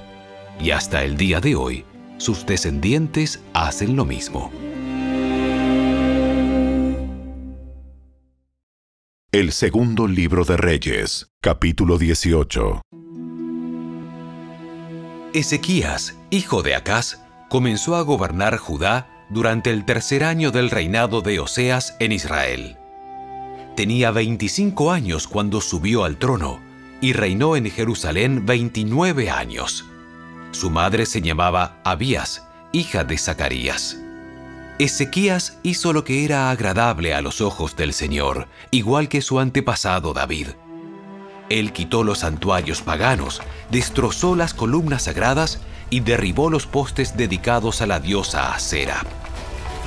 Y 0.62 0.72
hasta 0.72 1.04
el 1.04 1.18
día 1.18 1.40
de 1.42 1.56
hoy, 1.56 1.86
sus 2.22 2.46
descendientes 2.46 3.42
hacen 3.54 3.96
lo 3.96 4.06
mismo. 4.06 4.52
El 9.32 9.52
segundo 9.52 10.08
libro 10.08 10.46
de 10.46 10.56
Reyes, 10.56 11.32
capítulo 11.42 11.98
18. 11.98 12.82
Ezequías, 15.34 16.16
hijo 16.30 16.62
de 16.62 16.76
Acaz, 16.76 17.22
comenzó 17.50 17.96
a 17.96 18.02
gobernar 18.02 18.58
Judá 18.58 19.26
durante 19.30 19.72
el 19.72 19.86
tercer 19.86 20.24
año 20.24 20.52
del 20.52 20.70
reinado 20.70 21.22
de 21.22 21.40
Oseas 21.40 21.96
en 22.00 22.12
Israel. 22.12 22.78
tenía 23.76 24.12
25 24.12 24.92
años 24.92 25.28
cuando 25.28 25.62
subió 25.62 26.04
al 26.04 26.18
trono 26.18 26.60
y 27.00 27.14
reinó 27.14 27.56
en 27.56 27.72
Jerusalén 27.72 28.46
29 28.46 29.32
años. 29.32 29.91
Su 30.52 30.70
madre 30.70 31.06
se 31.06 31.22
llamaba 31.22 31.78
Abías, 31.84 32.44
hija 32.74 33.04
de 33.06 33.18
Zacarías. 33.18 33.98
Ezequías 34.80 35.58
hizo 35.64 35.94
lo 35.94 36.04
que 36.04 36.26
era 36.26 36.50
agradable 36.52 37.14
a 37.14 37.22
los 37.22 37.40
ojos 37.40 37.76
del 37.78 37.94
Señor, 37.94 38.48
igual 38.70 39.08
que 39.08 39.22
su 39.22 39.40
antepasado 39.40 40.14
David. 40.14 40.50
Él 41.50 41.72
quitó 41.72 42.04
los 42.04 42.20
santuarios 42.20 42.82
paganos, 42.82 43.42
destrozó 43.70 44.36
las 44.36 44.54
columnas 44.54 45.04
sagradas 45.04 45.60
y 45.90 46.02
derribó 46.02 46.50
los 46.50 46.66
postes 46.66 47.16
dedicados 47.16 47.82
a 47.82 47.88
la 47.88 48.00
diosa 48.00 48.54
Acera. 48.54 49.06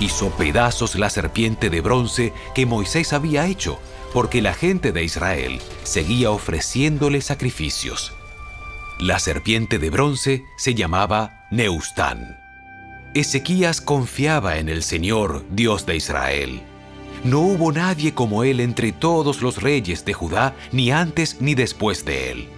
Hizo 0.01 0.31
pedazos 0.31 0.95
la 0.95 1.11
serpiente 1.11 1.71
de 1.71 1.81
bronce 1.81 2.33
que 2.55 2.67
Moisés 2.67 3.13
había 3.13 3.47
hecho, 3.47 3.79
porque 4.13 4.41
la 4.41 4.55
gente 4.55 4.93
de 4.93 5.05
Israel 5.05 5.61
seguía 5.83 6.31
ofreciéndole 6.31 7.21
sacrificios. 7.21 8.13
La 9.01 9.19
serpiente 9.19 9.81
de 9.81 9.91
bronce 9.91 10.45
se 10.57 10.75
llamaba 10.75 11.47
Neustán. 11.51 12.39
Ezequías 13.13 13.81
confiaba 13.81 14.59
en 14.59 14.69
el 14.69 14.85
Señor, 14.85 15.45
Dios 15.51 15.85
de 15.85 15.97
Israel. 15.97 16.63
No 17.25 17.41
hubo 17.41 17.73
nadie 17.73 18.15
como 18.15 18.45
él 18.45 18.61
entre 18.61 18.93
todos 18.93 19.43
los 19.43 19.61
reyes 19.61 20.05
de 20.05 20.13
Judá, 20.13 20.55
ni 20.71 20.93
antes 20.93 21.41
ni 21.41 21.57
después 21.57 22.05
de 22.05 22.31
él. 22.31 22.49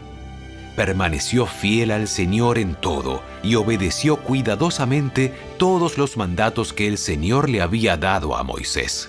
Permaneció 0.77 1.47
fiel 1.47 1.91
al 1.91 2.07
Señor 2.07 2.59
en 2.59 2.75
todo 2.75 3.23
y 3.43 3.55
obedeció 3.55 4.17
cuidadosamente 4.17 5.33
todos 5.57 5.97
los 5.97 6.19
mandatos 6.19 6.75
que 6.75 6.87
el 6.87 6.99
Señor 6.99 7.49
le 7.49 7.63
había 7.63 7.97
dado 7.97 8.37
a 8.37 8.43
Moisés. 8.43 9.09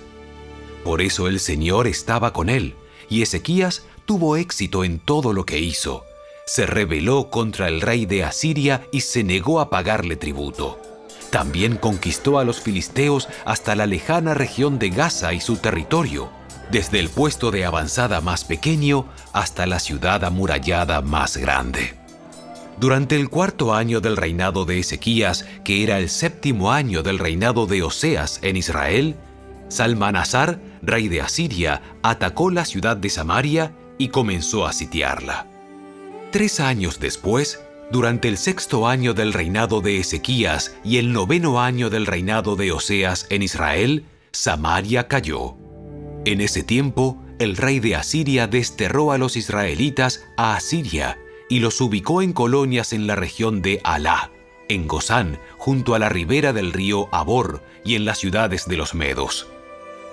Por 0.85 1.01
eso 1.01 1.27
el 1.27 1.41
Señor 1.41 1.87
estaba 1.87 2.31
con 2.31 2.49
él, 2.49 2.75
y 3.09 3.21
Ezequías 3.21 3.85
tuvo 4.05 4.37
éxito 4.37 4.85
en 4.85 4.99
todo 4.99 5.33
lo 5.33 5.45
que 5.45 5.59
hizo. 5.59 6.06
Se 6.47 6.65
rebeló 6.65 7.29
contra 7.29 7.67
el 7.67 7.81
rey 7.81 8.05
de 8.05 8.23
Asiria 8.23 8.87
y 8.89 9.01
se 9.01 9.25
negó 9.25 9.59
a 9.59 9.69
pagarle 9.69 10.15
tributo. 10.15 10.79
También 11.29 11.75
conquistó 11.75 12.39
a 12.39 12.45
los 12.45 12.61
filisteos 12.61 13.27
hasta 13.43 13.75
la 13.75 13.85
lejana 13.85 14.33
región 14.33 14.79
de 14.79 14.89
Gaza 14.89 15.33
y 15.33 15.41
su 15.41 15.57
territorio, 15.57 16.29
desde 16.71 16.99
el 16.99 17.09
puesto 17.09 17.51
de 17.51 17.65
avanzada 17.65 18.21
más 18.21 18.45
pequeño 18.45 19.07
hasta 19.33 19.65
la 19.65 19.79
ciudad 19.79 20.23
amurallada 20.23 21.01
más 21.01 21.35
grande. 21.35 21.95
Durante 22.79 23.17
el 23.17 23.29
cuarto 23.29 23.73
año 23.73 23.99
del 23.99 24.15
reinado 24.15 24.63
de 24.63 24.79
Ezequías, 24.79 25.45
que 25.65 25.83
era 25.83 25.99
el 25.99 26.09
séptimo 26.09 26.71
año 26.71 27.03
del 27.03 27.19
reinado 27.19 27.65
de 27.65 27.83
Oseas 27.83 28.39
en 28.41 28.55
Israel, 28.55 29.17
Salmanasar, 29.67 30.61
rey 30.81 31.09
de 31.09 31.19
Asiria, 31.19 31.81
atacó 32.03 32.51
la 32.51 32.63
ciudad 32.63 32.95
de 32.95 33.09
Samaria 33.09 33.73
y 33.97 34.07
comenzó 34.07 34.65
a 34.65 34.71
sitiarla. 34.71 35.56
Tres 36.31 36.59
años 36.59 36.99
después, 36.99 37.61
durante 37.89 38.27
el 38.27 38.37
sexto 38.37 38.85
año 38.85 39.13
del 39.13 39.31
reinado 39.31 39.79
de 39.79 39.99
Ezequías 39.99 40.75
y 40.83 40.97
el 40.97 41.13
noveno 41.13 41.61
año 41.61 41.89
del 41.89 42.05
reinado 42.05 42.57
de 42.57 42.73
Oseas 42.73 43.27
en 43.29 43.43
Israel, 43.43 44.05
Samaria 44.33 45.07
cayó. 45.07 45.55
En 46.25 46.41
ese 46.41 46.63
tiempo, 46.63 47.17
el 47.39 47.55
rey 47.55 47.79
de 47.79 47.95
Asiria 47.95 48.45
desterró 48.47 49.13
a 49.13 49.17
los 49.17 49.37
israelitas 49.37 50.25
a 50.35 50.55
Asiria 50.55 51.17
y 51.49 51.59
los 51.59 51.79
ubicó 51.79 52.21
en 52.21 52.33
colonias 52.33 52.91
en 52.91 53.07
la 53.07 53.15
región 53.15 53.61
de 53.61 53.79
Alá, 53.85 54.31
en 54.67 54.85
Gozán, 54.85 55.39
junto 55.57 55.95
a 55.95 55.99
la 55.99 56.09
ribera 56.09 56.51
del 56.51 56.73
río 56.73 57.07
Abor 57.13 57.63
y 57.85 57.95
en 57.95 58.03
las 58.03 58.17
ciudades 58.17 58.67
de 58.67 58.75
los 58.75 58.93
Medos. 58.95 59.47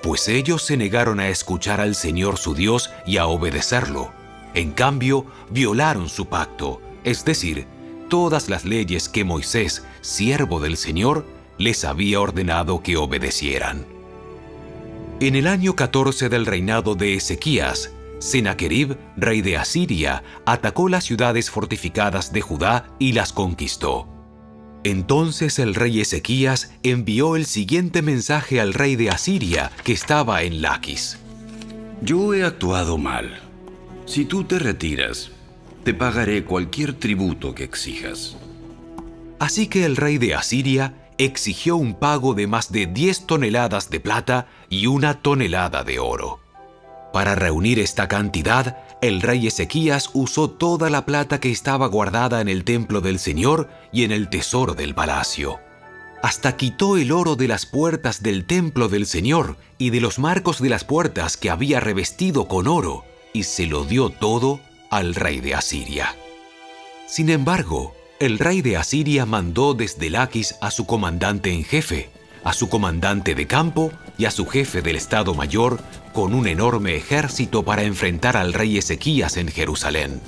Pues 0.00 0.28
ellos 0.28 0.62
se 0.62 0.76
negaron 0.76 1.18
a 1.18 1.28
escuchar 1.28 1.80
al 1.80 1.96
Señor 1.96 2.38
su 2.38 2.54
Dios 2.54 2.90
y 3.04 3.16
a 3.16 3.26
obedecerlo. 3.26 4.12
En 4.54 4.72
cambio, 4.72 5.26
violaron 5.50 6.08
su 6.08 6.26
pacto 6.26 6.80
es 7.04 7.24
decir, 7.24 7.66
todas 8.08 8.48
las 8.48 8.64
leyes 8.64 9.08
que 9.08 9.24
Moisés, 9.24 9.84
siervo 10.00 10.58
del 10.58 10.76
Señor, 10.76 11.26
les 11.58 11.84
había 11.84 12.20
ordenado 12.20 12.82
que 12.82 12.96
obedecieran. 12.96 13.86
En 15.20 15.36
el 15.36 15.46
año 15.46 15.76
14 15.76 16.28
del 16.28 16.46
reinado 16.46 16.94
de 16.96 17.14
Ezequías, 17.14 17.92
Sennacherib, 18.18 18.96
rey 19.16 19.42
de 19.42 19.58
Asiria, 19.58 20.24
atacó 20.46 20.88
las 20.88 21.04
ciudades 21.04 21.50
fortificadas 21.50 22.32
de 22.32 22.40
Judá 22.40 22.88
y 22.98 23.12
las 23.12 23.32
conquistó. 23.32 24.08
Entonces 24.82 25.58
el 25.58 25.74
rey 25.74 26.00
Ezequías 26.00 26.72
envió 26.82 27.36
el 27.36 27.46
siguiente 27.46 28.02
mensaje 28.02 28.60
al 28.60 28.74
rey 28.74 28.96
de 28.96 29.10
Asiria, 29.10 29.70
que 29.84 29.92
estaba 29.92 30.42
en 30.42 30.62
Laquis. 30.62 31.18
Yo 32.02 32.34
he 32.34 32.44
actuado 32.44 32.98
mal. 32.98 33.40
Si 34.06 34.26
tú 34.26 34.44
te 34.44 34.58
retiras, 34.58 35.30
te 35.82 35.94
pagaré 35.94 36.44
cualquier 36.44 36.92
tributo 36.94 37.54
que 37.54 37.64
exijas. 37.64 38.36
Así 39.38 39.66
que 39.66 39.84
el 39.84 39.96
rey 39.96 40.18
de 40.18 40.34
Asiria 40.34 40.94
exigió 41.18 41.76
un 41.76 41.94
pago 41.94 42.34
de 42.34 42.46
más 42.46 42.70
de 42.70 42.86
10 42.86 43.26
toneladas 43.26 43.88
de 43.90 44.00
plata 44.00 44.46
y 44.68 44.86
una 44.86 45.22
tonelada 45.22 45.84
de 45.84 45.98
oro. 45.98 46.40
Para 47.12 47.34
reunir 47.34 47.78
esta 47.78 48.08
cantidad, 48.08 48.78
el 49.00 49.22
rey 49.22 49.46
Ezequías 49.46 50.10
usó 50.12 50.50
toda 50.50 50.90
la 50.90 51.06
plata 51.06 51.40
que 51.40 51.50
estaba 51.50 51.86
guardada 51.86 52.40
en 52.40 52.48
el 52.48 52.64
templo 52.64 53.00
del 53.00 53.18
Señor 53.18 53.70
y 53.92 54.04
en 54.04 54.12
el 54.12 54.28
tesoro 54.28 54.74
del 54.74 54.94
palacio. 54.94 55.60
Hasta 56.22 56.56
quitó 56.56 56.96
el 56.96 57.12
oro 57.12 57.36
de 57.36 57.48
las 57.48 57.66
puertas 57.66 58.22
del 58.22 58.46
templo 58.46 58.88
del 58.88 59.06
Señor 59.06 59.56
y 59.78 59.90
de 59.90 60.00
los 60.00 60.18
marcos 60.18 60.60
de 60.60 60.70
las 60.70 60.84
puertas 60.84 61.36
que 61.36 61.50
había 61.50 61.80
revestido 61.80 62.48
con 62.48 62.66
oro, 62.66 63.04
y 63.34 63.42
se 63.42 63.66
lo 63.66 63.84
dio 63.84 64.08
todo 64.08 64.60
al 64.88 65.14
rey 65.14 65.40
de 65.40 65.54
Asiria. 65.54 66.14
Sin 67.06 67.28
embargo, 67.28 67.94
el 68.20 68.38
rey 68.38 68.62
de 68.62 68.78
Asiria 68.78 69.26
mandó 69.26 69.74
desde 69.74 70.08
Laquis 70.08 70.54
a 70.62 70.70
su 70.70 70.86
comandante 70.86 71.52
en 71.52 71.64
jefe, 71.64 72.08
a 72.44 72.52
su 72.52 72.68
comandante 72.68 73.34
de 73.34 73.46
campo 73.46 73.92
y 74.16 74.24
a 74.24 74.30
su 74.30 74.46
jefe 74.46 74.80
del 74.80 74.96
Estado 74.96 75.34
Mayor 75.34 75.80
con 76.12 76.32
un 76.32 76.46
enorme 76.46 76.94
ejército 76.94 77.64
para 77.64 77.82
enfrentar 77.82 78.36
al 78.36 78.52
rey 78.52 78.78
Ezequías 78.78 79.36
en 79.36 79.48
Jerusalén. 79.48 80.20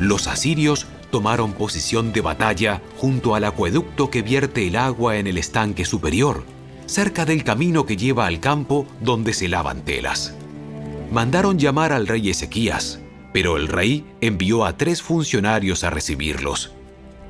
Los 0.00 0.26
asirios 0.26 0.86
tomaron 1.12 1.52
posición 1.52 2.12
de 2.12 2.20
batalla 2.20 2.82
junto 2.96 3.36
al 3.36 3.44
acueducto 3.44 4.10
que 4.10 4.22
vierte 4.22 4.66
el 4.66 4.74
agua 4.74 5.18
en 5.18 5.28
el 5.28 5.38
estanque 5.38 5.84
superior, 5.84 6.44
cerca 6.86 7.24
del 7.24 7.44
camino 7.44 7.86
que 7.86 7.96
lleva 7.96 8.26
al 8.26 8.40
campo 8.40 8.86
donde 9.00 9.34
se 9.34 9.46
lavan 9.46 9.82
telas. 9.84 10.34
Mandaron 11.14 11.60
llamar 11.60 11.92
al 11.92 12.08
rey 12.08 12.28
Ezequías, 12.28 12.98
pero 13.32 13.56
el 13.56 13.68
rey 13.68 14.04
envió 14.20 14.64
a 14.64 14.76
tres 14.76 15.00
funcionarios 15.00 15.84
a 15.84 15.90
recibirlos. 15.90 16.72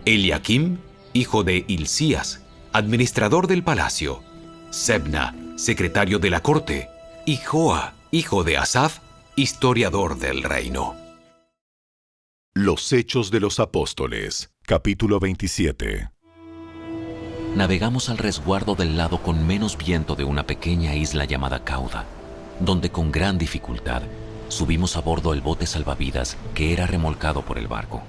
Eliakim, 0.07 0.79
hijo 1.13 1.45
de 1.45 1.67
Hilcías, 1.69 2.41
administrador 2.73 3.47
del 3.47 3.63
palacio, 3.63 4.23
Sebna, 4.71 5.37
secretario 5.57 6.19
de 6.19 6.31
la 6.31 6.41
corte, 6.41 6.89
y 7.27 7.37
Joa, 7.37 7.93
hijo 8.11 8.43
de 8.43 8.57
Asaf, 8.57 9.01
historiador 9.37 10.19
del 10.19 10.45
reino. 10.45 10.97
Los 12.55 12.91
Hechos 12.91 13.31
de 13.31 13.41
los 13.41 13.61
Apóstoles, 13.61 14.51
capítulo 14.63 15.21
27. 15.21 16.09
Navegamos 17.55 18.09
al 18.09 18.17
resguardo 18.17 18.77
del 18.77 18.97
lado 18.97 19.23
con 19.23 19.47
menos 19.47 19.77
viento 19.77 20.15
de 20.15 20.25
una 20.25 20.47
pequeña 20.47 20.95
isla 20.95 21.27
llamada 21.27 21.65
Cauda, 21.65 22.07
donde 22.61 22.91
con 22.91 23.11
gran 23.11 23.39
dificultad 23.39 24.03
subimos 24.49 24.97
a 24.97 25.01
bordo 25.01 25.33
el 25.33 25.41
bote 25.41 25.67
salvavidas 25.67 26.37
que 26.55 26.73
era 26.73 26.87
remolcado 26.87 27.43
por 27.43 27.59
el 27.59 27.67
barco. 27.67 28.03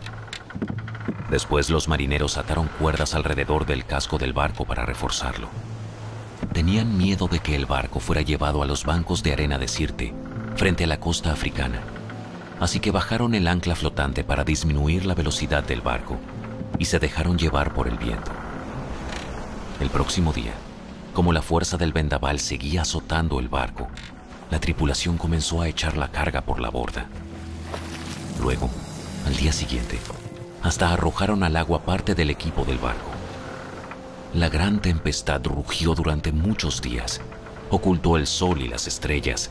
Después 1.29 1.69
los 1.69 1.87
marineros 1.87 2.37
ataron 2.37 2.69
cuerdas 2.79 3.15
alrededor 3.15 3.65
del 3.65 3.85
casco 3.85 4.17
del 4.17 4.33
barco 4.33 4.65
para 4.65 4.85
reforzarlo. 4.85 5.49
Tenían 6.53 6.97
miedo 6.97 7.27
de 7.27 7.39
que 7.39 7.55
el 7.55 7.65
barco 7.65 7.99
fuera 7.99 8.21
llevado 8.21 8.61
a 8.61 8.65
los 8.65 8.85
bancos 8.85 9.23
de 9.23 9.33
arena 9.33 9.57
de 9.57 9.67
Sirte, 9.67 10.13
frente 10.55 10.83
a 10.83 10.87
la 10.87 10.99
costa 10.99 11.31
africana. 11.31 11.81
Así 12.59 12.79
que 12.79 12.91
bajaron 12.91 13.35
el 13.35 13.47
ancla 13.47 13.75
flotante 13.75 14.23
para 14.23 14.43
disminuir 14.43 15.05
la 15.05 15.15
velocidad 15.15 15.63
del 15.63 15.81
barco 15.81 16.17
y 16.77 16.85
se 16.85 16.99
dejaron 16.99 17.37
llevar 17.37 17.73
por 17.73 17.87
el 17.87 17.97
viento. 17.97 18.31
El 19.79 19.89
próximo 19.89 20.31
día, 20.31 20.53
como 21.13 21.33
la 21.33 21.41
fuerza 21.41 21.77
del 21.77 21.91
vendaval 21.91 22.39
seguía 22.39 22.83
azotando 22.83 23.39
el 23.39 23.49
barco, 23.49 23.89
la 24.51 24.59
tripulación 24.59 25.17
comenzó 25.17 25.61
a 25.61 25.67
echar 25.67 25.97
la 25.97 26.11
carga 26.11 26.41
por 26.41 26.59
la 26.59 26.69
borda. 26.69 27.07
Luego, 28.41 28.69
al 29.25 29.35
día 29.35 29.51
siguiente, 29.51 29.99
hasta 30.61 30.91
arrojaron 30.91 31.43
al 31.43 31.55
agua 31.55 31.83
parte 31.83 32.15
del 32.15 32.29
equipo 32.29 32.63
del 32.65 32.77
barco. 32.77 33.09
La 34.33 34.49
gran 34.49 34.81
tempestad 34.81 35.43
rugió 35.43 35.95
durante 35.95 36.31
muchos 36.31 36.81
días, 36.81 37.21
ocultó 37.69 38.17
el 38.17 38.27
sol 38.27 38.61
y 38.61 38.67
las 38.67 38.87
estrellas, 38.87 39.49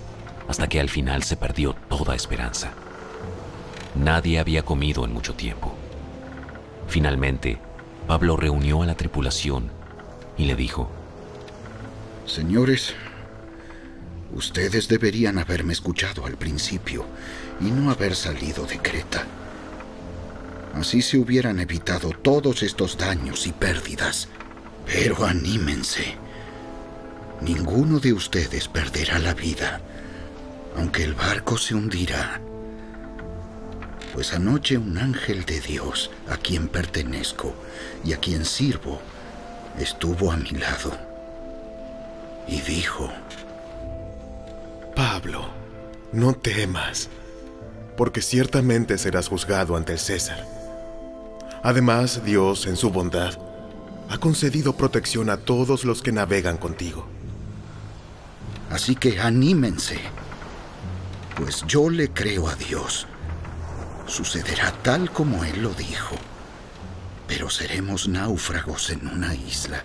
hasta 0.48 0.68
que 0.68 0.80
al 0.80 0.90
final 0.90 1.22
se 1.22 1.36
perdió 1.36 1.74
toda 1.88 2.14
esperanza. 2.14 2.72
Nadie 3.94 4.38
había 4.38 4.62
comido 4.62 5.04
en 5.04 5.12
mucho 5.12 5.34
tiempo. 5.34 5.74
Finalmente, 6.86 7.58
Pablo 8.06 8.36
reunió 8.36 8.82
a 8.82 8.86
la 8.86 8.94
tripulación 8.94 9.70
y 10.36 10.44
le 10.44 10.54
dijo, 10.54 10.90
Señores, 12.26 12.94
Ustedes 14.34 14.88
deberían 14.88 15.38
haberme 15.38 15.72
escuchado 15.72 16.26
al 16.26 16.36
principio 16.36 17.06
y 17.60 17.70
no 17.70 17.92
haber 17.92 18.16
salido 18.16 18.66
de 18.66 18.78
Creta. 18.78 19.24
Así 20.74 21.02
se 21.02 21.18
hubieran 21.18 21.60
evitado 21.60 22.10
todos 22.10 22.64
estos 22.64 22.98
daños 22.98 23.46
y 23.46 23.52
pérdidas. 23.52 24.28
Pero 24.86 25.24
anímense. 25.24 26.16
Ninguno 27.40 28.00
de 28.00 28.12
ustedes 28.12 28.66
perderá 28.66 29.20
la 29.20 29.34
vida, 29.34 29.80
aunque 30.76 31.04
el 31.04 31.14
barco 31.14 31.56
se 31.56 31.74
hundirá. 31.74 32.40
Pues 34.12 34.34
anoche 34.34 34.76
un 34.78 34.98
ángel 34.98 35.44
de 35.44 35.60
Dios, 35.60 36.10
a 36.28 36.36
quien 36.36 36.68
pertenezco 36.68 37.54
y 38.04 38.12
a 38.12 38.18
quien 38.18 38.44
sirvo, 38.44 39.00
estuvo 39.78 40.32
a 40.32 40.36
mi 40.36 40.50
lado 40.50 40.92
y 42.46 42.60
dijo, 42.60 43.10
Pablo, 45.14 45.44
no 46.12 46.32
temas, 46.32 47.08
porque 47.96 48.20
ciertamente 48.20 48.98
serás 48.98 49.28
juzgado 49.28 49.76
ante 49.76 49.92
el 49.92 50.00
César. 50.00 50.44
Además, 51.62 52.24
Dios, 52.24 52.66
en 52.66 52.76
su 52.76 52.90
bondad, 52.90 53.38
ha 54.10 54.18
concedido 54.18 54.76
protección 54.76 55.30
a 55.30 55.36
todos 55.36 55.84
los 55.84 56.02
que 56.02 56.10
navegan 56.10 56.56
contigo. 56.56 57.06
Así 58.70 58.96
que 58.96 59.20
anímense, 59.20 60.00
pues 61.36 61.62
yo 61.68 61.90
le 61.90 62.10
creo 62.10 62.48
a 62.48 62.56
Dios. 62.56 63.06
Sucederá 64.06 64.72
tal 64.82 65.12
como 65.12 65.44
Él 65.44 65.62
lo 65.62 65.74
dijo, 65.74 66.16
pero 67.28 67.50
seremos 67.50 68.08
náufragos 68.08 68.90
en 68.90 69.06
una 69.06 69.32
isla 69.32 69.84